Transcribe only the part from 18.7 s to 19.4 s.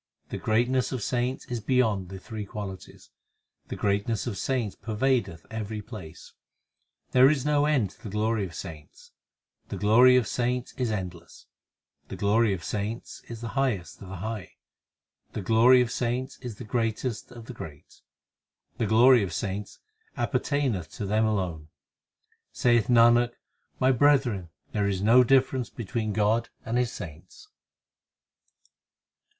The glory of